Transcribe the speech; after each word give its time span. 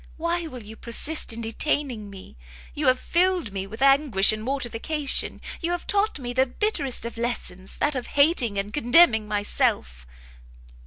why 0.17 0.47
will 0.47 0.63
you 0.63 0.75
persist 0.75 1.31
in 1.31 1.41
detaining 1.41 2.09
me? 2.09 2.35
You 2.73 2.87
have 2.87 2.99
filled 2.99 3.53
me 3.53 3.67
with 3.67 3.83
anguish 3.83 4.31
and 4.33 4.41
mortification, 4.41 5.39
you 5.61 5.69
have 5.69 5.85
taught 5.85 6.17
me 6.17 6.33
the 6.33 6.47
bitterest 6.47 7.05
of 7.05 7.19
lessons, 7.19 7.77
that 7.77 7.93
of 7.93 8.07
hating 8.17 8.57
and 8.57 8.73
contemning 8.73 9.27
myself!" 9.27 10.07